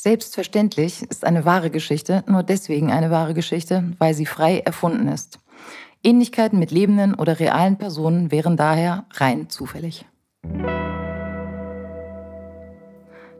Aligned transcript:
Selbstverständlich 0.00 1.02
ist 1.02 1.24
eine 1.24 1.44
wahre 1.44 1.70
Geschichte 1.70 2.22
nur 2.28 2.44
deswegen 2.44 2.92
eine 2.92 3.10
wahre 3.10 3.34
Geschichte, 3.34 3.96
weil 3.98 4.14
sie 4.14 4.26
frei 4.26 4.60
erfunden 4.60 5.08
ist. 5.08 5.40
Ähnlichkeiten 6.04 6.60
mit 6.60 6.70
lebenden 6.70 7.14
oder 7.14 7.40
realen 7.40 7.78
Personen 7.78 8.30
wären 8.30 8.56
daher 8.56 9.06
rein 9.14 9.50
zufällig. 9.50 10.06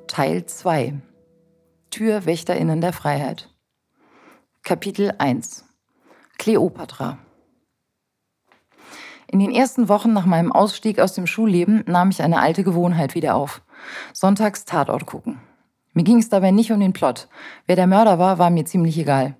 Teil 0.09 0.47
2 0.47 0.95
Türwächterinnen 1.91 2.81
der 2.81 2.93
Freiheit 2.93 3.55
Kapitel 4.65 5.15
1 5.17 5.65
Kleopatra 6.39 7.19
In 9.29 9.39
den 9.39 9.53
ersten 9.53 9.89
Wochen 9.89 10.13
nach 10.13 10.27
meinem 10.27 10.51
Ausstieg 10.51 10.99
aus 10.99 11.13
dem 11.13 11.29
Schulleben 11.29 11.85
nahm 11.87 12.11
ich 12.11 12.21
eine 12.21 12.41
alte 12.41 12.65
Gewohnheit 12.65 13.15
wieder 13.15 13.37
auf. 13.37 13.63
Sonntags 14.13 14.65
Tatort 14.65 15.07
gucken. 15.07 15.41
Mir 15.99 16.05
ging 16.05 16.19
es 16.19 16.29
dabei 16.29 16.53
nicht 16.53 16.71
um 16.71 16.79
den 16.79 16.93
Plot. 16.93 17.27
Wer 17.67 17.75
der 17.75 17.89
Mörder 17.89 18.21
war, 18.21 18.39
war 18.39 18.51
mir 18.51 18.65
ziemlich 18.65 18.97
egal. 18.99 19.35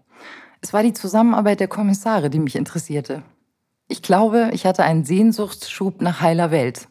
Es 0.61 0.73
war 0.73 0.83
die 0.83 0.93
Zusammenarbeit 0.93 1.61
der 1.61 1.69
Kommissare, 1.69 2.31
die 2.31 2.41
mich 2.41 2.57
interessierte. 2.57 3.23
Ich 3.87 4.03
glaube, 4.03 4.51
ich 4.53 4.67
hatte 4.67 4.83
einen 4.83 5.05
Sehnsuchtsschub 5.05 6.03
nach 6.03 6.21
heiler 6.21 6.51
Welt. 6.51 6.89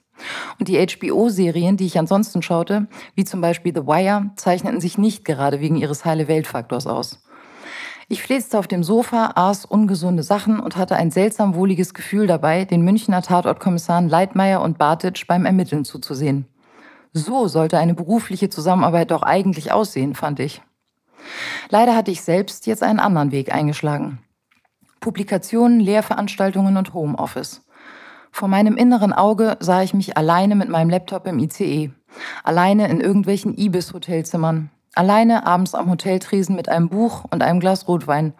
Und 0.57 0.69
die 0.69 0.77
HBO-Serien, 0.77 1.75
die 1.75 1.85
ich 1.85 1.99
ansonsten 1.99 2.41
schaute, 2.41 2.87
wie 3.15 3.25
zum 3.25 3.41
Beispiel 3.41 3.73
The 3.75 3.85
Wire, 3.85 4.31
zeichneten 4.37 4.79
sich 4.79 4.97
nicht 4.97 5.25
gerade 5.25 5.59
wegen 5.59 5.75
ihres 5.75 6.05
heile 6.05 6.29
Welt-Faktors 6.29 6.87
aus. 6.87 7.27
Ich 8.07 8.23
flitzte 8.23 8.59
auf 8.59 8.67
dem 8.67 8.85
Sofa, 8.85 9.33
aß 9.35 9.65
ungesunde 9.65 10.23
Sachen 10.23 10.61
und 10.61 10.77
hatte 10.77 10.95
ein 10.95 11.11
seltsam 11.11 11.55
wohliges 11.55 11.93
Gefühl 11.93 12.25
dabei, 12.25 12.63
den 12.63 12.83
Münchner 12.83 13.21
Tatortkommissaren 13.21 14.07
Leitmeier 14.07 14.61
und 14.61 14.77
Bartitsch 14.77 15.27
beim 15.27 15.45
Ermitteln 15.45 15.83
zuzusehen. 15.83 16.47
So 17.17 17.47
sollte 17.47 17.79
eine 17.79 17.95
berufliche 17.95 18.47
Zusammenarbeit 18.47 19.09
doch 19.09 19.23
eigentlich 19.23 19.71
aussehen, 19.71 20.13
fand 20.13 20.39
ich. 20.39 20.61
Leider 21.69 21.95
hatte 21.95 22.11
ich 22.11 22.21
selbst 22.21 22.67
jetzt 22.67 22.83
einen 22.83 22.99
anderen 22.99 23.31
Weg 23.31 23.51
eingeschlagen. 23.51 24.19
Publikationen, 24.99 25.79
Lehrveranstaltungen 25.79 26.77
und 26.77 26.93
Homeoffice. 26.93 27.61
Vor 28.31 28.47
meinem 28.47 28.77
inneren 28.77 29.13
Auge 29.13 29.57
sah 29.59 29.81
ich 29.81 29.95
mich 29.95 30.15
alleine 30.15 30.55
mit 30.55 30.69
meinem 30.69 30.91
Laptop 30.91 31.25
im 31.25 31.39
ICE, 31.39 31.91
alleine 32.43 32.87
in 32.87 33.01
irgendwelchen 33.01 33.57
Ibis-Hotelzimmern, 33.57 34.69
alleine 34.93 35.47
abends 35.47 35.73
am 35.73 35.89
Hoteltresen 35.89 36.55
mit 36.55 36.69
einem 36.69 36.87
Buch 36.87 37.25
und 37.31 37.41
einem 37.41 37.59
Glas 37.59 37.87
Rotwein, 37.87 38.33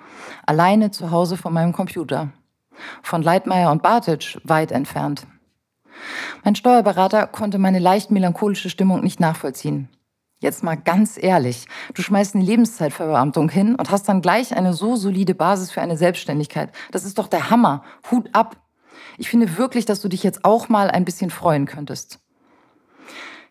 alleine 0.46 0.92
zu 0.92 1.10
Hause 1.10 1.36
vor 1.36 1.50
meinem 1.50 1.73
Computer. 1.73 2.30
Von 3.02 3.23
Leitmeier 3.23 3.72
und 3.72 3.82
Bartitsch 3.82 4.38
weit 4.44 4.72
entfernt. 4.72 5.26
Mein 6.44 6.56
Steuerberater 6.56 7.28
konnte 7.28 7.58
meine 7.58 7.80
leicht 7.80 8.12
melancholische 8.12 8.70
Stimmung 8.70 9.02
nicht 9.02 9.20
nachvollziehen. 9.20 9.90
Jetzt 10.39 10.64
mal 10.64 10.76
ganz 10.76 11.17
ehrlich, 11.20 11.66
du 11.95 12.04
schmeißt 12.04 12.36
eine 12.36 12.44
Lebenszeitverbeamtung 12.44 13.50
hin 13.50 13.73
und 13.73 13.89
hast 13.89 14.08
dann 14.08 14.22
gleich 14.22 14.56
eine 14.56 14.73
so 14.73 14.95
solide 14.95 15.34
Basis 15.34 15.72
für 15.72 15.81
eine 15.81 15.98
Selbstständigkeit. 15.98 16.72
Das 16.92 17.06
ist 17.06 17.17
doch 17.17 17.28
der 17.28 17.50
Hammer. 17.50 17.84
Hut 18.12 18.30
ab. 18.34 18.56
Ich 19.17 19.30
finde 19.30 19.58
wirklich, 19.58 19.86
dass 19.86 20.00
du 20.00 20.09
dich 20.09 20.22
jetzt 20.22 20.45
auch 20.45 20.70
mal 20.70 20.92
ein 20.92 21.06
bisschen 21.06 21.31
freuen 21.31 21.66
könntest. 21.66 22.20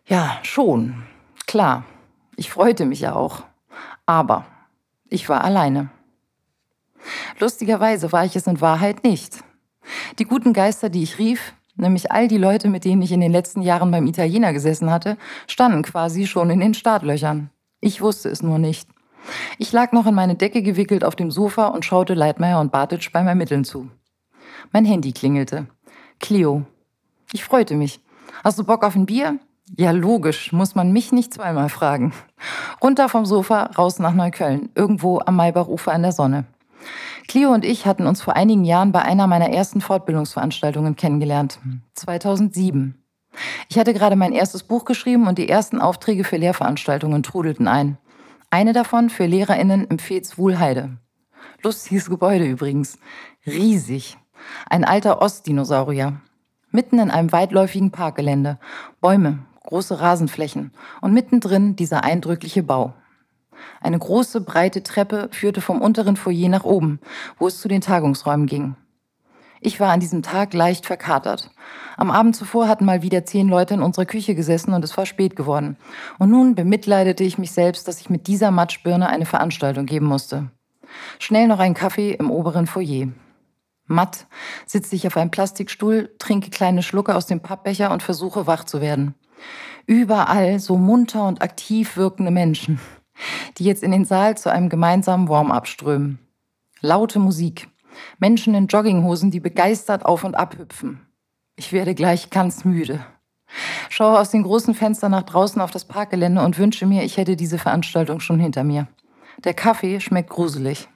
Ja, 0.05 0.39
schon. 0.43 1.03
Klar. 1.45 1.83
Ich 2.37 2.49
freute 2.51 2.85
mich 2.85 3.01
ja 3.01 3.13
auch. 3.13 3.43
Aber 4.05 4.45
ich 5.09 5.27
war 5.27 5.43
alleine. 5.43 5.89
Lustigerweise 7.39 8.13
war 8.13 8.23
ich 8.23 8.35
es 8.37 8.47
in 8.47 8.61
Wahrheit 8.61 9.03
nicht. 9.03 9.43
Die 10.19 10.25
guten 10.25 10.53
Geister, 10.53 10.89
die 10.89 11.03
ich 11.03 11.19
rief, 11.19 11.53
nämlich 11.77 12.11
all 12.11 12.27
die 12.27 12.37
Leute, 12.37 12.69
mit 12.69 12.85
denen 12.85 13.01
ich 13.01 13.11
in 13.11 13.21
den 13.21 13.31
letzten 13.31 13.61
Jahren 13.61 13.91
beim 13.91 14.07
Italiener 14.07 14.53
gesessen 14.53 14.91
hatte, 14.91 15.17
standen 15.47 15.83
quasi 15.83 16.27
schon 16.27 16.49
in 16.49 16.59
den 16.59 16.73
Startlöchern. 16.73 17.49
Ich 17.79 18.01
wusste 18.01 18.29
es 18.29 18.41
nur 18.41 18.59
nicht. 18.59 18.89
Ich 19.57 19.71
lag 19.71 19.91
noch 19.91 20.05
in 20.07 20.15
meine 20.15 20.35
Decke 20.35 20.61
gewickelt 20.61 21.03
auf 21.03 21.15
dem 21.15 21.31
Sofa 21.31 21.67
und 21.67 21.85
schaute 21.85 22.13
Leitmeier 22.13 22.59
und 22.59 22.71
Bartitsch 22.71 23.11
beim 23.11 23.27
Ermitteln 23.27 23.63
zu. 23.63 23.89
Mein 24.71 24.85
Handy 24.85 25.11
klingelte. 25.11 25.67
Cleo. 26.19 26.63
Ich 27.33 27.43
freute 27.43 27.75
mich. 27.75 27.99
Hast 28.43 28.57
du 28.59 28.63
Bock 28.63 28.83
auf 28.83 28.95
ein 28.95 29.05
Bier? 29.05 29.39
Ja, 29.75 29.91
logisch, 29.91 30.53
muss 30.53 30.75
man 30.75 30.93
mich 30.93 31.11
nicht 31.11 31.33
zweimal 31.33 31.67
fragen. 31.67 32.13
Runter 32.81 33.09
vom 33.09 33.25
Sofa, 33.25 33.63
raus 33.77 33.99
nach 33.99 34.13
Neukölln, 34.13 34.69
irgendwo 34.75 35.19
am 35.19 35.35
Maybachufer 35.35 35.93
in 35.93 36.03
der 36.03 36.13
Sonne. 36.13 36.45
Clio 37.27 37.51
und 37.51 37.65
ich 37.65 37.85
hatten 37.85 38.07
uns 38.07 38.21
vor 38.21 38.35
einigen 38.37 38.63
Jahren 38.63 38.93
bei 38.93 39.01
einer 39.01 39.27
meiner 39.27 39.49
ersten 39.49 39.81
Fortbildungsveranstaltungen 39.81 40.95
kennengelernt. 40.95 41.59
2007. 41.95 42.95
Ich 43.69 43.77
hatte 43.77 43.93
gerade 43.93 44.15
mein 44.15 44.31
erstes 44.31 44.63
Buch 44.63 44.85
geschrieben 44.85 45.27
und 45.27 45.37
die 45.37 45.49
ersten 45.49 45.79
Aufträge 45.79 46.23
für 46.23 46.37
Lehrveranstaltungen 46.37 47.23
trudelten 47.23 47.67
ein. 47.67 47.97
Eine 48.49 48.71
davon 48.71 49.09
für 49.09 49.25
LehrerInnen 49.25 49.85
im 49.87 49.99
Fez 49.99 50.37
Wuhlheide. 50.37 50.97
Lustiges 51.61 52.09
Gebäude 52.09 52.45
übrigens. 52.45 52.97
Riesig. 53.45 54.17
Ein 54.69 54.85
alter 54.85 55.21
Ostdinosaurier. 55.21 56.21
Mitten 56.71 56.99
in 56.99 57.11
einem 57.11 57.31
weitläufigen 57.33 57.91
Parkgelände. 57.91 58.57
Bäume, 59.01 59.39
große 59.65 59.99
Rasenflächen 59.99 60.71
und 61.01 61.13
mittendrin 61.13 61.75
dieser 61.75 62.05
eindrückliche 62.05 62.63
Bau. 62.63 62.93
Eine 63.81 63.99
große, 63.99 64.41
breite 64.41 64.83
Treppe 64.83 65.29
führte 65.31 65.61
vom 65.61 65.81
unteren 65.81 66.15
Foyer 66.15 66.49
nach 66.49 66.63
oben, 66.63 66.99
wo 67.37 67.47
es 67.47 67.59
zu 67.59 67.67
den 67.67 67.81
Tagungsräumen 67.81 68.47
ging. 68.47 68.75
Ich 69.59 69.79
war 69.79 69.91
an 69.91 69.99
diesem 69.99 70.21
Tag 70.21 70.53
leicht 70.53 70.85
verkatert. 70.85 71.49
Am 71.95 72.11
Abend 72.11 72.35
zuvor 72.35 72.67
hatten 72.67 72.85
mal 72.85 73.01
wieder 73.01 73.25
zehn 73.25 73.47
Leute 73.47 73.73
in 73.73 73.81
unserer 73.81 74.05
Küche 74.05 74.35
gesessen 74.35 74.73
und 74.73 74.83
es 74.83 74.95
war 74.97 75.05
spät 75.05 75.35
geworden. 75.35 75.77
Und 76.19 76.29
nun 76.29 76.53
bemitleidete 76.53 77.23
ich 77.23 77.37
mich 77.37 77.51
selbst, 77.51 77.87
dass 77.87 77.99
ich 77.99 78.09
mit 78.09 78.27
dieser 78.27 78.51
Matschbirne 78.51 79.09
eine 79.09 79.25
Veranstaltung 79.25 79.85
geben 79.85 80.05
musste. 80.05 80.51
Schnell 81.19 81.47
noch 81.47 81.59
ein 81.59 81.73
Kaffee 81.73 82.11
im 82.11 82.29
oberen 82.29 82.67
Foyer. 82.67 83.09
Matt 83.87 84.27
sitze 84.65 84.95
ich 84.95 85.07
auf 85.07 85.17
einem 85.17 85.31
Plastikstuhl, 85.31 86.13
trinke 86.19 86.49
kleine 86.49 86.83
Schlucke 86.83 87.15
aus 87.15 87.25
dem 87.25 87.39
Pappbecher 87.39 87.91
und 87.91 88.03
versuche 88.03 88.45
wach 88.45 88.65
zu 88.65 88.81
werden. 88.81 89.15
Überall 89.85 90.59
so 90.59 90.77
munter 90.77 91.27
und 91.27 91.41
aktiv 91.41 91.95
wirkende 91.97 92.31
Menschen 92.31 92.79
die 93.57 93.63
jetzt 93.63 93.83
in 93.83 93.91
den 93.91 94.05
Saal 94.05 94.37
zu 94.37 94.51
einem 94.51 94.69
gemeinsamen 94.69 95.29
Warm-up 95.29 95.67
strömen. 95.67 96.19
Laute 96.81 97.19
Musik, 97.19 97.69
Menschen 98.19 98.53
in 98.53 98.67
Jogginghosen, 98.67 99.31
die 99.31 99.39
begeistert 99.39 100.05
auf 100.05 100.23
und 100.23 100.35
ab 100.35 100.57
hüpfen. 100.57 101.01
Ich 101.55 101.73
werde 101.73 101.95
gleich 101.95 102.29
ganz 102.29 102.65
müde. 102.65 103.03
Schaue 103.89 104.19
aus 104.19 104.29
den 104.29 104.43
großen 104.43 104.75
Fenstern 104.75 105.11
nach 105.11 105.23
draußen 105.23 105.61
auf 105.61 105.71
das 105.71 105.85
Parkgelände 105.85 106.43
und 106.43 106.59
wünsche 106.59 106.85
mir, 106.85 107.03
ich 107.03 107.17
hätte 107.17 107.35
diese 107.35 107.57
Veranstaltung 107.57 108.19
schon 108.19 108.39
hinter 108.39 108.63
mir. 108.63 108.87
Der 109.43 109.53
Kaffee 109.53 109.99
schmeckt 109.99 110.29
gruselig. 110.29 110.87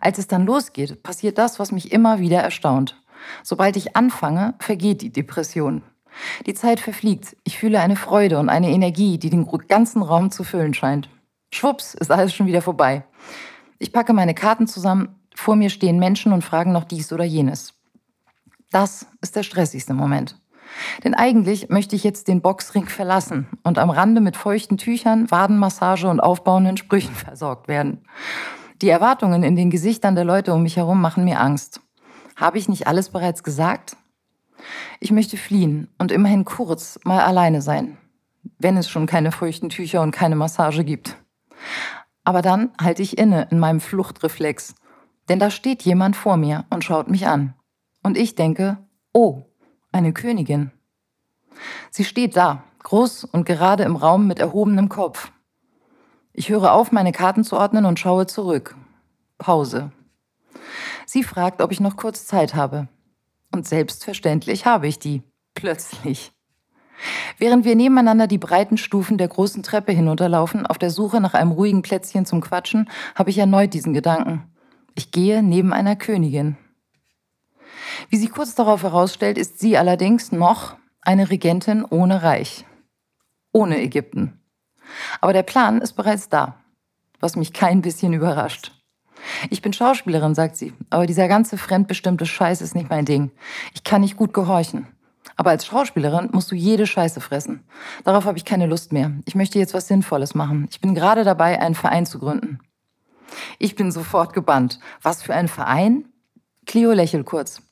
Als 0.00 0.18
es 0.18 0.26
dann 0.26 0.46
losgeht, 0.46 1.02
passiert 1.02 1.38
das, 1.38 1.58
was 1.58 1.72
mich 1.72 1.92
immer 1.92 2.20
wieder 2.20 2.40
erstaunt. 2.40 3.00
Sobald 3.42 3.76
ich 3.76 3.96
anfange, 3.96 4.54
vergeht 4.58 5.02
die 5.02 5.12
Depression. 5.12 5.82
Die 6.46 6.54
Zeit 6.54 6.80
verfliegt. 6.80 7.36
Ich 7.44 7.58
fühle 7.58 7.80
eine 7.80 7.96
Freude 7.96 8.38
und 8.38 8.48
eine 8.48 8.70
Energie, 8.70 9.18
die 9.18 9.30
den 9.30 9.46
ganzen 9.68 10.02
Raum 10.02 10.30
zu 10.30 10.44
füllen 10.44 10.74
scheint. 10.74 11.08
Schwupps, 11.52 11.94
ist 11.94 12.10
alles 12.10 12.34
schon 12.34 12.46
wieder 12.46 12.62
vorbei. 12.62 13.04
Ich 13.78 13.92
packe 13.92 14.12
meine 14.12 14.34
Karten 14.34 14.66
zusammen. 14.66 15.16
Vor 15.34 15.56
mir 15.56 15.70
stehen 15.70 15.98
Menschen 15.98 16.32
und 16.32 16.44
fragen 16.44 16.72
noch 16.72 16.84
dies 16.84 17.12
oder 17.12 17.24
jenes. 17.24 17.74
Das 18.70 19.06
ist 19.20 19.36
der 19.36 19.42
stressigste 19.42 19.94
Moment. 19.94 20.36
Denn 21.02 21.14
eigentlich 21.14 21.68
möchte 21.68 21.96
ich 21.96 22.04
jetzt 22.04 22.28
den 22.28 22.42
Boxring 22.42 22.86
verlassen 22.86 23.48
und 23.64 23.78
am 23.78 23.90
Rande 23.90 24.20
mit 24.20 24.36
feuchten 24.36 24.78
Tüchern, 24.78 25.30
Wadenmassage 25.30 26.08
und 26.08 26.20
aufbauenden 26.20 26.76
Sprüchen 26.76 27.14
versorgt 27.14 27.68
werden. 27.68 28.04
Die 28.82 28.88
Erwartungen 28.88 29.42
in 29.42 29.56
den 29.56 29.70
Gesichtern 29.70 30.14
der 30.14 30.24
Leute 30.24 30.54
um 30.54 30.62
mich 30.62 30.76
herum 30.76 31.00
machen 31.00 31.24
mir 31.24 31.40
Angst. 31.40 31.80
Habe 32.36 32.58
ich 32.58 32.68
nicht 32.68 32.86
alles 32.86 33.10
bereits 33.10 33.42
gesagt? 33.42 33.96
Ich 35.00 35.10
möchte 35.10 35.36
fliehen 35.36 35.88
und 35.98 36.12
immerhin 36.12 36.44
kurz 36.44 36.98
mal 37.04 37.20
alleine 37.20 37.62
sein, 37.62 37.98
wenn 38.58 38.76
es 38.76 38.88
schon 38.88 39.06
keine 39.06 39.32
feuchten 39.32 39.68
Tücher 39.68 40.02
und 40.02 40.10
keine 40.10 40.36
Massage 40.36 40.84
gibt. 40.84 41.16
Aber 42.24 42.42
dann 42.42 42.70
halte 42.80 43.02
ich 43.02 43.18
inne 43.18 43.48
in 43.50 43.58
meinem 43.58 43.80
Fluchtreflex, 43.80 44.74
denn 45.28 45.38
da 45.38 45.50
steht 45.50 45.82
jemand 45.82 46.16
vor 46.16 46.36
mir 46.36 46.64
und 46.70 46.84
schaut 46.84 47.08
mich 47.08 47.26
an. 47.26 47.54
Und 48.02 48.16
ich 48.16 48.34
denke, 48.34 48.78
oh, 49.12 49.42
eine 49.92 50.12
Königin. 50.12 50.70
Sie 51.90 52.04
steht 52.04 52.36
da, 52.36 52.64
groß 52.82 53.24
und 53.24 53.44
gerade 53.44 53.84
im 53.84 53.96
Raum 53.96 54.26
mit 54.26 54.38
erhobenem 54.38 54.88
Kopf. 54.88 55.32
Ich 56.32 56.48
höre 56.48 56.72
auf, 56.72 56.92
meine 56.92 57.12
Karten 57.12 57.44
zu 57.44 57.56
ordnen 57.56 57.84
und 57.84 57.98
schaue 57.98 58.26
zurück. 58.26 58.76
Pause. 59.38 59.92
Sie 61.06 61.24
fragt, 61.24 61.60
ob 61.60 61.72
ich 61.72 61.80
noch 61.80 61.96
kurz 61.96 62.26
Zeit 62.26 62.54
habe. 62.54 62.88
Und 63.52 63.66
selbstverständlich 63.66 64.66
habe 64.66 64.88
ich 64.88 64.98
die. 64.98 65.22
Plötzlich. 65.54 66.32
Während 67.38 67.64
wir 67.64 67.74
nebeneinander 67.74 68.26
die 68.26 68.38
breiten 68.38 68.76
Stufen 68.76 69.18
der 69.18 69.28
großen 69.28 69.62
Treppe 69.62 69.92
hinunterlaufen, 69.92 70.66
auf 70.66 70.78
der 70.78 70.90
Suche 70.90 71.20
nach 71.20 71.34
einem 71.34 71.52
ruhigen 71.52 71.82
Plätzchen 71.82 72.26
zum 72.26 72.40
Quatschen, 72.40 72.88
habe 73.14 73.30
ich 73.30 73.38
erneut 73.38 73.74
diesen 73.74 73.94
Gedanken. 73.94 74.50
Ich 74.94 75.10
gehe 75.10 75.42
neben 75.42 75.72
einer 75.72 75.96
Königin. 75.96 76.56
Wie 78.08 78.16
sich 78.16 78.30
kurz 78.30 78.54
darauf 78.54 78.82
herausstellt, 78.82 79.38
ist 79.38 79.58
sie 79.58 79.78
allerdings 79.78 80.32
noch 80.32 80.76
eine 81.00 81.30
Regentin 81.30 81.84
ohne 81.84 82.22
Reich. 82.22 82.66
Ohne 83.52 83.80
Ägypten. 83.80 84.40
Aber 85.20 85.32
der 85.32 85.42
Plan 85.42 85.80
ist 85.80 85.94
bereits 85.94 86.28
da, 86.28 86.56
was 87.20 87.36
mich 87.36 87.52
kein 87.52 87.82
bisschen 87.82 88.12
überrascht. 88.12 88.72
Ich 89.48 89.62
bin 89.62 89.72
Schauspielerin, 89.72 90.34
sagt 90.34 90.56
sie, 90.56 90.74
aber 90.90 91.06
dieser 91.06 91.28
ganze 91.28 91.56
fremdbestimmte 91.56 92.26
Scheiß 92.26 92.60
ist 92.60 92.74
nicht 92.74 92.90
mein 92.90 93.04
Ding. 93.04 93.30
Ich 93.74 93.84
kann 93.84 94.02
nicht 94.02 94.16
gut 94.16 94.34
gehorchen. 94.34 94.86
Aber 95.36 95.50
als 95.50 95.64
Schauspielerin 95.64 96.28
musst 96.32 96.50
du 96.50 96.54
jede 96.54 96.86
Scheiße 96.86 97.20
fressen. 97.20 97.64
Darauf 98.04 98.26
habe 98.26 98.36
ich 98.36 98.44
keine 98.44 98.66
Lust 98.66 98.92
mehr. 98.92 99.12
Ich 99.24 99.34
möchte 99.34 99.58
jetzt 99.58 99.72
was 99.72 99.88
Sinnvolles 99.88 100.34
machen. 100.34 100.66
Ich 100.70 100.80
bin 100.80 100.94
gerade 100.94 101.24
dabei, 101.24 101.60
einen 101.60 101.74
Verein 101.74 102.04
zu 102.04 102.18
gründen. 102.18 102.58
Ich 103.58 103.76
bin 103.76 103.92
sofort 103.92 104.34
gebannt. 104.34 104.80
Was 105.02 105.22
für 105.22 105.34
ein 105.34 105.48
Verein? 105.48 106.06
Clio 106.66 106.92
lächelt 106.92 107.26
kurz. 107.26 107.62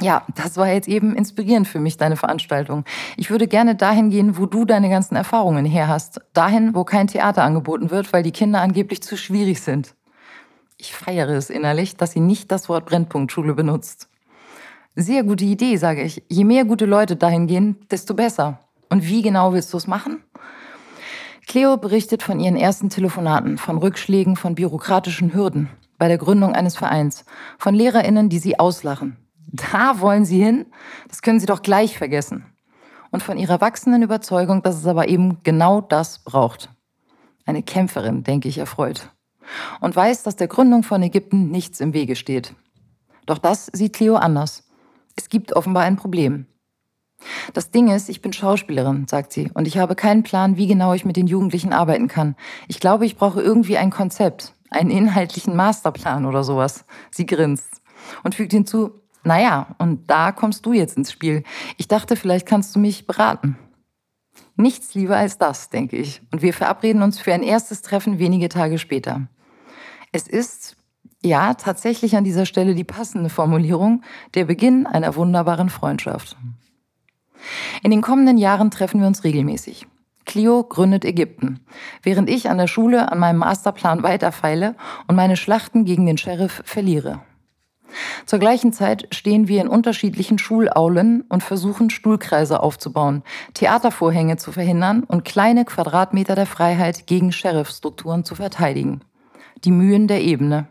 Ja, 0.00 0.24
das 0.36 0.56
war 0.56 0.68
jetzt 0.68 0.86
eben 0.86 1.16
inspirierend 1.16 1.66
für 1.66 1.80
mich, 1.80 1.96
deine 1.96 2.16
Veranstaltung. 2.16 2.84
Ich 3.16 3.30
würde 3.30 3.48
gerne 3.48 3.74
dahin 3.74 4.10
gehen, 4.10 4.38
wo 4.38 4.46
du 4.46 4.64
deine 4.64 4.88
ganzen 4.88 5.16
Erfahrungen 5.16 5.64
her 5.64 5.88
hast. 5.88 6.20
Dahin, 6.34 6.74
wo 6.74 6.84
kein 6.84 7.08
Theater 7.08 7.42
angeboten 7.42 7.90
wird, 7.90 8.12
weil 8.12 8.22
die 8.22 8.30
Kinder 8.30 8.60
angeblich 8.60 9.02
zu 9.02 9.16
schwierig 9.16 9.60
sind. 9.60 9.94
Ich 10.80 10.94
feiere 10.94 11.30
es 11.30 11.50
innerlich, 11.50 11.96
dass 11.96 12.12
sie 12.12 12.20
nicht 12.20 12.52
das 12.52 12.68
Wort 12.68 12.86
Brennpunktschule 12.86 13.54
benutzt. 13.54 14.08
Sehr 14.94 15.24
gute 15.24 15.44
Idee, 15.44 15.76
sage 15.76 16.02
ich. 16.02 16.22
Je 16.28 16.44
mehr 16.44 16.64
gute 16.64 16.86
Leute 16.86 17.16
dahin 17.16 17.48
gehen, 17.48 17.76
desto 17.90 18.14
besser. 18.14 18.60
Und 18.88 19.04
wie 19.04 19.22
genau 19.22 19.52
willst 19.52 19.72
du 19.72 19.76
es 19.76 19.88
machen? 19.88 20.22
Cleo 21.48 21.78
berichtet 21.78 22.22
von 22.22 22.38
ihren 22.38 22.56
ersten 22.56 22.90
Telefonaten, 22.90 23.58
von 23.58 23.78
Rückschlägen, 23.78 24.36
von 24.36 24.54
bürokratischen 24.54 25.34
Hürden 25.34 25.68
bei 25.98 26.06
der 26.06 26.18
Gründung 26.18 26.54
eines 26.54 26.76
Vereins, 26.76 27.24
von 27.58 27.74
Lehrerinnen, 27.74 28.28
die 28.28 28.38
sie 28.38 28.60
auslachen. 28.60 29.16
Da 29.48 29.98
wollen 29.98 30.24
sie 30.24 30.40
hin? 30.40 30.66
Das 31.08 31.22
können 31.22 31.40
sie 31.40 31.46
doch 31.46 31.62
gleich 31.62 31.98
vergessen. 31.98 32.44
Und 33.10 33.24
von 33.24 33.36
ihrer 33.36 33.60
wachsenden 33.60 34.02
Überzeugung, 34.02 34.62
dass 34.62 34.76
es 34.76 34.86
aber 34.86 35.08
eben 35.08 35.42
genau 35.42 35.80
das 35.80 36.20
braucht. 36.20 36.70
Eine 37.46 37.64
Kämpferin, 37.64 38.22
denke 38.22 38.48
ich 38.48 38.58
erfreut 38.58 39.10
und 39.80 39.94
weiß, 39.94 40.22
dass 40.22 40.36
der 40.36 40.48
Gründung 40.48 40.82
von 40.82 41.02
Ägypten 41.02 41.50
nichts 41.50 41.80
im 41.80 41.92
Wege 41.92 42.16
steht. 42.16 42.54
Doch 43.26 43.38
das 43.38 43.66
sieht 43.72 43.92
Cleo 43.92 44.16
anders. 44.16 44.64
Es 45.16 45.28
gibt 45.28 45.54
offenbar 45.54 45.82
ein 45.84 45.96
Problem. 45.96 46.46
Das 47.52 47.70
Ding 47.70 47.88
ist, 47.88 48.08
ich 48.08 48.22
bin 48.22 48.32
Schauspielerin, 48.32 49.06
sagt 49.08 49.32
sie, 49.32 49.50
und 49.54 49.66
ich 49.66 49.78
habe 49.78 49.96
keinen 49.96 50.22
Plan, 50.22 50.56
wie 50.56 50.66
genau 50.66 50.94
ich 50.94 51.04
mit 51.04 51.16
den 51.16 51.26
Jugendlichen 51.26 51.72
arbeiten 51.72 52.08
kann. 52.08 52.36
Ich 52.68 52.80
glaube, 52.80 53.06
ich 53.06 53.16
brauche 53.16 53.42
irgendwie 53.42 53.76
ein 53.76 53.90
Konzept, 53.90 54.54
einen 54.70 54.90
inhaltlichen 54.90 55.56
Masterplan 55.56 56.26
oder 56.26 56.44
sowas. 56.44 56.84
Sie 57.10 57.26
grinst 57.26 57.82
und 58.22 58.34
fügt 58.34 58.52
hinzu, 58.52 58.92
naja, 59.24 59.74
und 59.78 60.08
da 60.08 60.32
kommst 60.32 60.64
du 60.64 60.72
jetzt 60.72 60.96
ins 60.96 61.12
Spiel. 61.12 61.42
Ich 61.76 61.88
dachte, 61.88 62.16
vielleicht 62.16 62.46
kannst 62.46 62.74
du 62.76 62.78
mich 62.78 63.06
beraten. 63.06 63.58
Nichts 64.56 64.94
lieber 64.94 65.16
als 65.16 65.38
das, 65.38 65.70
denke 65.70 65.96
ich. 65.96 66.22
Und 66.32 66.42
wir 66.42 66.54
verabreden 66.54 67.02
uns 67.02 67.18
für 67.18 67.32
ein 67.32 67.42
erstes 67.42 67.82
Treffen 67.82 68.18
wenige 68.18 68.48
Tage 68.48 68.78
später. 68.78 69.28
Es 70.12 70.26
ist, 70.26 70.76
ja, 71.22 71.54
tatsächlich 71.54 72.16
an 72.16 72.24
dieser 72.24 72.46
Stelle 72.46 72.74
die 72.74 72.84
passende 72.84 73.28
Formulierung, 73.28 74.02
der 74.34 74.44
Beginn 74.44 74.86
einer 74.86 75.16
wunderbaren 75.16 75.68
Freundschaft. 75.68 76.36
In 77.82 77.90
den 77.90 78.02
kommenden 78.02 78.38
Jahren 78.38 78.70
treffen 78.70 79.00
wir 79.00 79.06
uns 79.06 79.24
regelmäßig. 79.24 79.86
Clio 80.24 80.62
gründet 80.62 81.04
Ägypten, 81.04 81.60
während 82.02 82.28
ich 82.28 82.50
an 82.50 82.58
der 82.58 82.66
Schule 82.66 83.10
an 83.10 83.18
meinem 83.18 83.38
Masterplan 83.38 84.02
weiterfeile 84.02 84.76
und 85.06 85.16
meine 85.16 85.36
Schlachten 85.36 85.84
gegen 85.84 86.04
den 86.04 86.18
Sheriff 86.18 86.62
verliere. 86.64 87.22
Zur 88.26 88.38
gleichen 88.38 88.74
Zeit 88.74 89.08
stehen 89.12 89.48
wir 89.48 89.62
in 89.62 89.68
unterschiedlichen 89.68 90.38
Schulaulen 90.38 91.22
und 91.22 91.42
versuchen 91.42 91.88
Stuhlkreise 91.88 92.62
aufzubauen, 92.62 93.22
Theatervorhänge 93.54 94.36
zu 94.36 94.52
verhindern 94.52 95.04
und 95.04 95.24
kleine 95.24 95.64
Quadratmeter 95.64 96.34
der 96.34 96.44
Freiheit 96.44 97.06
gegen 97.06 97.32
Sheriffstrukturen 97.32 98.24
zu 98.24 98.34
verteidigen 98.34 99.00
die 99.64 99.70
Mühen 99.70 100.08
der 100.08 100.22
Ebene. 100.22 100.68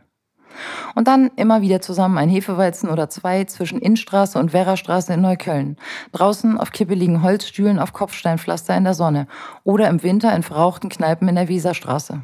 Und 0.95 1.07
dann 1.07 1.29
immer 1.35 1.61
wieder 1.61 1.81
zusammen 1.81 2.17
ein 2.17 2.29
Hefeweizen 2.29 2.89
oder 2.89 3.09
zwei 3.09 3.43
zwischen 3.43 3.79
Innstraße 3.79 4.39
und 4.39 4.53
Werrastraße 4.53 5.13
in 5.13 5.21
Neukölln. 5.21 5.77
Draußen 6.11 6.57
auf 6.57 6.71
kippeligen 6.71 7.21
Holzstühlen 7.21 7.79
auf 7.79 7.93
Kopfsteinpflaster 7.93 8.75
in 8.75 8.83
der 8.83 8.95
Sonne 8.95 9.27
oder 9.63 9.87
im 9.89 10.01
Winter 10.01 10.35
in 10.35 10.43
verrauchten 10.43 10.89
Kneipen 10.89 11.27
in 11.27 11.35
der 11.35 11.49
Weserstraße. 11.49 12.21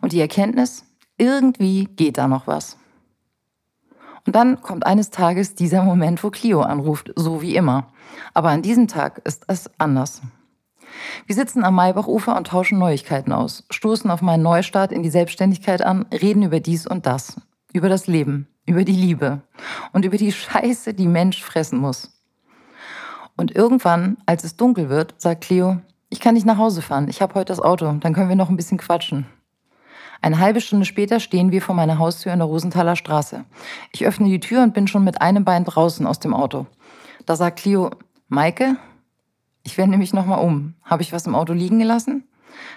Und 0.00 0.12
die 0.12 0.20
Erkenntnis, 0.20 0.84
irgendwie 1.18 1.84
geht 1.84 2.18
da 2.18 2.28
noch 2.28 2.46
was. 2.46 2.78
Und 4.26 4.34
dann 4.34 4.62
kommt 4.62 4.86
eines 4.86 5.10
Tages 5.10 5.54
dieser 5.54 5.82
Moment, 5.82 6.24
wo 6.24 6.30
Clio 6.30 6.62
anruft, 6.62 7.12
so 7.14 7.42
wie 7.42 7.56
immer. 7.56 7.88
Aber 8.32 8.48
an 8.48 8.62
diesem 8.62 8.88
Tag 8.88 9.20
ist 9.24 9.44
es 9.48 9.70
anders. 9.78 10.22
Wir 11.26 11.34
sitzen 11.34 11.64
am 11.64 11.74
Maybachufer 11.74 12.36
und 12.36 12.48
tauschen 12.48 12.78
Neuigkeiten 12.78 13.32
aus, 13.32 13.64
stoßen 13.70 14.10
auf 14.10 14.22
meinen 14.22 14.42
Neustart 14.42 14.92
in 14.92 15.02
die 15.02 15.10
Selbstständigkeit 15.10 15.82
an, 15.82 16.06
reden 16.12 16.42
über 16.42 16.60
dies 16.60 16.86
und 16.86 17.06
das, 17.06 17.40
über 17.72 17.88
das 17.88 18.06
Leben, 18.06 18.48
über 18.66 18.84
die 18.84 18.92
Liebe 18.92 19.42
und 19.92 20.04
über 20.04 20.16
die 20.16 20.32
Scheiße, 20.32 20.94
die 20.94 21.06
Mensch 21.06 21.42
fressen 21.42 21.78
muss. 21.78 22.10
Und 23.36 23.54
irgendwann, 23.54 24.18
als 24.26 24.44
es 24.44 24.56
dunkel 24.56 24.88
wird, 24.88 25.14
sagt 25.18 25.44
Cleo, 25.44 25.78
ich 26.08 26.20
kann 26.20 26.34
nicht 26.34 26.46
nach 26.46 26.58
Hause 26.58 26.82
fahren, 26.82 27.08
ich 27.08 27.20
habe 27.20 27.34
heute 27.34 27.52
das 27.52 27.60
Auto, 27.60 27.90
dann 27.92 28.14
können 28.14 28.28
wir 28.28 28.36
noch 28.36 28.50
ein 28.50 28.56
bisschen 28.56 28.78
quatschen. 28.78 29.26
Eine 30.22 30.38
halbe 30.38 30.60
Stunde 30.60 30.86
später 30.86 31.20
stehen 31.20 31.52
wir 31.52 31.60
vor 31.60 31.74
meiner 31.74 31.98
Haustür 31.98 32.32
in 32.32 32.38
der 32.38 32.48
Rosenthaler 32.48 32.96
Straße. 32.96 33.44
Ich 33.92 34.06
öffne 34.06 34.28
die 34.28 34.40
Tür 34.40 34.62
und 34.62 34.72
bin 34.72 34.86
schon 34.86 35.04
mit 35.04 35.20
einem 35.20 35.44
Bein 35.44 35.64
draußen 35.64 36.06
aus 36.06 36.18
dem 36.18 36.32
Auto. 36.32 36.66
Da 37.26 37.36
sagt 37.36 37.58
Clio, 37.58 37.90
Maike, 38.28 38.76
ich 39.64 39.78
wende 39.78 39.98
mich 39.98 40.12
nochmal 40.12 40.44
um. 40.44 40.74
Habe 40.84 41.02
ich 41.02 41.12
was 41.12 41.26
im 41.26 41.34
Auto 41.34 41.52
liegen 41.52 41.78
gelassen? 41.78 42.28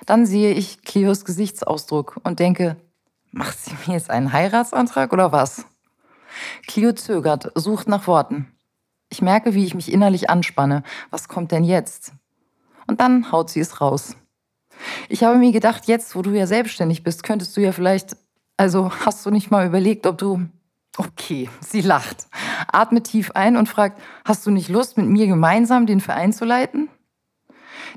Dann 0.06 0.26
sehe 0.26 0.54
ich 0.54 0.82
Cleos 0.82 1.26
Gesichtsausdruck 1.26 2.20
und 2.24 2.40
denke, 2.40 2.78
macht 3.32 3.60
sie 3.60 3.76
mir 3.86 3.94
jetzt 3.94 4.10
einen 4.10 4.34
Heiratsantrag 4.34 5.14
oder 5.14 5.32
was? 5.32 5.66
Cleo 6.66 6.94
zögert, 6.94 7.52
sucht 7.56 7.88
nach 7.88 8.08
Worten. 8.08 8.52
Ich 9.10 9.22
merke, 9.22 9.54
wie 9.54 9.66
ich 9.66 9.76
mich 9.76 9.92
innerlich 9.92 10.30
anspanne. 10.30 10.84
Was 11.12 11.28
kommt 11.28 11.52
denn 11.52 11.64
jetzt? 11.64 12.14
Und 12.88 13.02
dann 13.02 13.32
haut 13.32 13.50
sie 13.50 13.60
es 13.60 13.82
raus. 13.82 14.16
Ich 15.10 15.24
habe 15.24 15.38
mir 15.38 15.52
gedacht, 15.52 15.88
jetzt, 15.88 16.16
wo 16.16 16.22
du 16.22 16.32
ja 16.32 16.48
selbstständig 16.48 17.04
bist, 17.04 17.24
könntest 17.24 17.56
du 17.58 17.62
ja 17.62 17.72
vielleicht, 17.72 18.16
also 18.58 18.92
hast 19.06 19.26
du 19.26 19.32
nicht 19.32 19.52
mal 19.52 19.66
überlegt, 19.66 20.06
ob 20.06 20.18
du 20.18 20.48
Okay, 21.00 21.48
sie 21.60 21.82
lacht, 21.82 22.28
atmet 22.72 23.04
tief 23.06 23.32
ein 23.36 23.56
und 23.56 23.70
fragt, 23.70 24.02
hast 24.26 24.48
du 24.48 24.52
nicht 24.52 24.68
Lust, 24.68 24.98
mit 24.98 25.06
mir 25.06 25.28
gemeinsam 25.28 25.86
den 25.86 26.02
Verein 26.02 26.34
zu 26.34 26.44
leiten? 26.44 26.90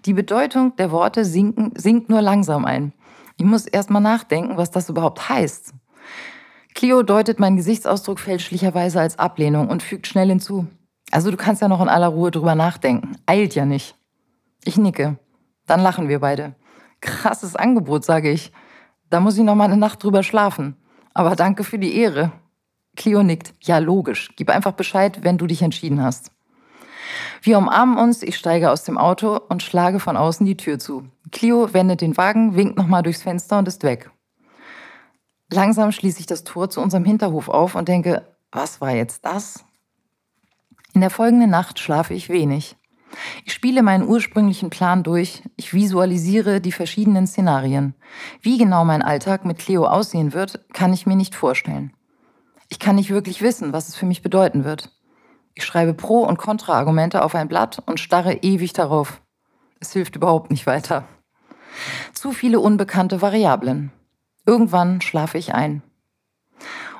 Die 0.05 0.13
Bedeutung 0.13 0.77
der 0.77 0.91
Worte 0.91 1.25
sinken, 1.25 1.73
sinkt 1.77 2.11
nur 2.11 2.21
langsam 2.21 2.67
ein. 2.67 2.93
Ich 3.39 3.47
muss 3.47 3.65
erst 3.65 3.89
mal 3.89 4.01
nachdenken, 4.01 4.59
was 4.59 4.71
das 4.71 4.91
überhaupt 4.91 5.31
heißt. 5.31 5.73
Clio 6.75 7.03
deutet 7.03 7.41
meinen 7.41 7.57
Gesichtsausdruck 7.57 8.21
fälschlicherweise 8.21 9.01
als 9.01 9.19
Ablehnung 9.19 9.69
und 9.69 9.83
fügt 9.83 10.07
schnell 10.07 10.29
hinzu. 10.29 10.67
Also 11.11 11.31
du 11.31 11.39
kannst 11.39 11.63
ja 11.63 11.69
noch 11.69 11.81
in 11.81 11.89
aller 11.89 12.09
Ruhe 12.09 12.31
drüber 12.31 12.55
nachdenken. 12.55 13.17
Eilt 13.25 13.55
ja 13.55 13.65
nicht. 13.65 13.97
Ich 14.65 14.77
nicke. 14.77 15.19
Dann 15.67 15.81
lachen 15.81 16.09
wir 16.09 16.21
beide. 16.21 16.55
Krasses 17.01 17.57
Angebot, 17.57 18.05
sage 18.05 18.31
ich. 18.31 18.53
Da 19.09 19.21
muss 19.21 19.39
ich 19.39 19.45
noch 19.45 19.55
mal 19.55 19.65
eine 19.65 19.79
Nacht 19.79 20.05
drüber 20.05 20.23
schlafen. 20.23 20.77
Aber 21.15 21.35
danke 21.35 21.65
für 21.65 21.79
die 21.79 21.97
Ehre. 21.97 22.33
Clio 22.97 23.23
nickt. 23.23 23.55
Ja, 23.63 23.79
logisch. 23.79 24.31
Gib 24.37 24.51
einfach 24.51 24.73
Bescheid, 24.73 25.21
wenn 25.23 25.39
du 25.39 25.47
dich 25.47 25.63
entschieden 25.63 26.03
hast. 26.03 26.33
Wir 27.43 27.59
umarmen 27.59 27.99
uns, 27.99 28.23
ich 28.23 28.37
steige 28.37 28.71
aus 28.71 28.85
dem 28.85 28.99
Auto 28.99 29.41
und 29.49 29.63
schlage 29.63 30.01
von 30.01 30.17
außen 30.17 30.45
die 30.47 30.57
Tür 30.57 30.79
zu. 30.79 31.09
Clio 31.33 31.73
wendet 31.73 32.01
den 32.01 32.17
Wagen, 32.17 32.55
winkt 32.55 32.77
nochmal 32.77 33.03
durchs 33.03 33.23
Fenster 33.23 33.59
und 33.59 33.69
ist 33.69 33.83
weg. 33.83 34.11
Langsam 35.51 35.91
schließe 35.91 36.21
ich 36.21 36.27
das 36.27 36.45
Tor 36.45 36.71
zu 36.71 36.81
unserem 36.81 37.05
Hinterhof 37.05 37.49
auf 37.49 37.75
und 37.75 37.89
denke, 37.89 38.27
was 38.53 38.81
war 38.81 38.93
jetzt 38.93 39.25
das? 39.25 39.65
In 40.93 41.01
der 41.01 41.11
folgenden 41.11 41.51
Nacht 41.51 41.79
schlafe 41.79 42.15
ich 42.15 42.29
wenig. 42.29 42.77
Ich 43.45 43.53
spiele 43.53 43.83
meinen 43.83 44.07
ursprünglichen 44.07 44.71
Plan 44.71 45.03
durch, 45.03 45.43
ich 45.57 45.75
visualisiere 45.75 46.61
die 46.61 46.73
verschiedenen 46.73 47.27
Szenarien. 47.27 47.95
Wie 48.41 48.59
genau 48.59 48.85
mein 48.85 49.03
Alltag 49.03 49.45
mit 49.45 49.59
Cleo 49.59 49.87
aussehen 49.87 50.33
wird, 50.33 50.73
kann 50.73 50.93
ich 50.93 51.07
mir 51.07 51.17
nicht 51.17 51.35
vorstellen. 51.35 51.93
Ich 52.71 52.79
kann 52.79 52.97
nicht 52.97 53.11
wirklich 53.11 53.43
wissen, 53.43 53.73
was 53.73 53.89
es 53.89 53.97
für 53.97 54.07
mich 54.07 54.23
bedeuten 54.23 54.65
wird. 54.65 54.91
Ich 55.55 55.65
schreibe 55.65 55.93
Pro- 55.93 56.25
und 56.25 56.39
Kontraargumente 56.39 57.23
auf 57.23 57.35
ein 57.35 57.49
Blatt 57.49 57.83
und 57.85 57.99
starre 57.99 58.35
ewig 58.35 58.73
darauf. 58.73 59.21
Es 59.81 59.93
hilft 59.93 60.17
überhaupt 60.17 60.51
nicht 60.51 60.67
weiter. 60.67 61.05
Zu 62.15 62.33
viele 62.33 62.61
unbekannte 62.61 63.21
Variablen. 63.21 63.91
Irgendwann 64.47 65.01
schlafe 65.01 65.37
ich 65.37 65.53
ein. 65.53 65.83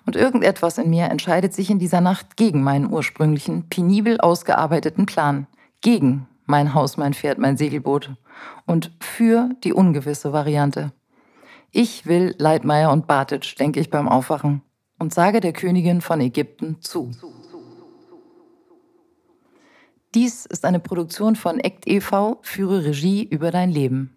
Und 0.07 0.17
irgendetwas 0.17 0.77
in 0.79 0.91
mir 0.91 1.05
entscheidet 1.05 1.55
sich 1.55 1.71
in 1.71 1.79
dieser 1.79 2.01
Nacht 2.01 2.37
gegen 2.37 2.63
meinen 2.63 2.93
ursprünglichen, 2.93 3.69
penibel 3.69 4.21
ausgearbeiteten 4.21 5.07
Plan. 5.07 5.47
Gegen 5.83 6.27
mein 6.47 6.75
Haus, 6.75 6.97
mein 6.97 7.15
Pferd, 7.15 7.39
mein 7.39 7.57
Segelboot. 7.57 8.11
Und 8.67 8.91
für 9.01 9.51
die 9.63 9.73
ungewisse 9.73 10.33
Variante. 10.33 10.93
Ich 11.71 12.07
will 12.07 12.35
Leitmeier 12.39 12.91
und 12.91 13.07
Bartitsch, 13.07 13.57
denke 13.57 13.79
ich 13.79 13.91
beim 13.91 14.09
Aufwachen 14.09 14.63
und 15.01 15.13
sage 15.13 15.41
der 15.41 15.53
Königin 15.53 16.03
von 16.03 16.21
Ägypten 16.21 16.77
zu. 16.81 17.11
Dies 20.15 20.47
ist 20.47 20.65
eine 20.65 20.79
Produktion 20.79 21.37
von 21.37 21.61
ACT 21.61 21.87
e.V. 21.87 22.39
Führe 22.43 22.85
Regie 22.85 23.25
über 23.25 23.51
dein 23.51 23.71
Leben. 23.71 24.17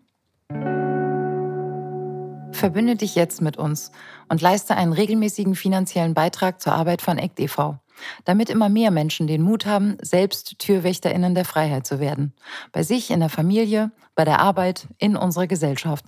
Verbünde 2.51 2.95
dich 2.95 3.15
jetzt 3.15 3.41
mit 3.41 3.57
uns 3.57 3.91
und 4.29 4.41
leiste 4.41 4.75
einen 4.75 4.93
regelmäßigen 4.93 5.55
finanziellen 5.55 6.13
Beitrag 6.13 6.61
zur 6.61 6.73
Arbeit 6.73 7.01
von 7.01 7.17
ACT 7.17 7.39
e.V 7.41 7.79
damit 8.25 8.49
immer 8.49 8.69
mehr 8.69 8.91
Menschen 8.91 9.27
den 9.27 9.41
Mut 9.41 9.65
haben, 9.65 9.97
selbst 10.01 10.59
TürwächterInnen 10.59 11.35
der 11.35 11.43
Freiheit 11.45 11.85
zu 11.85 11.99
werden. 11.99 12.33
Bei 12.71 12.83
sich, 12.83 13.11
in 13.11 13.19
der 13.19 13.29
Familie, 13.29 13.91
bei 14.15 14.23
der 14.25 14.39
Arbeit, 14.39 14.87
in 14.99 15.15
unserer 15.15 15.47
Gesellschaft. 15.47 16.05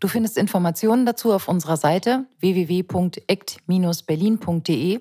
Du 0.00 0.08
findest 0.08 0.36
Informationen 0.38 1.06
dazu 1.06 1.32
auf 1.32 1.46
unserer 1.48 1.76
Seite 1.76 2.26
www.act-berlin.de 2.40 5.00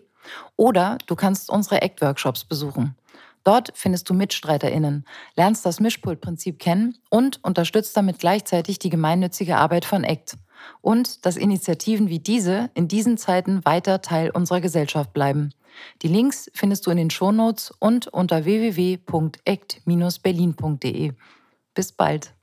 oder 0.56 0.98
du 1.06 1.16
kannst 1.16 1.50
unsere 1.50 1.82
ACT-Workshops 1.82 2.44
besuchen. 2.44 2.96
Dort 3.44 3.72
findest 3.76 4.10
du 4.10 4.14
MitstreiterInnen, 4.14 5.06
lernst 5.38 5.66
das 5.66 5.80
Mischpultprinzip 5.80 6.60
kennen 6.60 6.98
und 7.10 7.42
unterstützt 7.46 7.96
damit 7.96 8.20
gleichzeitig 8.20 8.78
die 8.78 8.90
gemeinnützige 8.90 9.56
Arbeit 9.56 9.86
von 9.86 10.04
ACT. 10.04 10.36
Und 10.82 11.26
dass 11.26 11.38
Initiativen 11.38 12.10
wie 12.10 12.20
diese 12.20 12.70
in 12.74 12.90
diesen 12.90 13.18
Zeiten 13.18 13.64
weiter 13.64 14.02
Teil 14.02 14.32
unserer 14.32 14.60
Gesellschaft 14.60 15.14
bleiben. 15.14 15.54
Die 16.02 16.08
Links 16.08 16.50
findest 16.54 16.86
du 16.86 16.92
in 16.92 16.98
den 16.98 17.10
Shownotes 17.10 17.74
und 17.80 18.08
unter 18.08 18.46
www.act-berlin.de. 18.46 21.14
Bis 21.74 21.92
bald. 21.92 22.37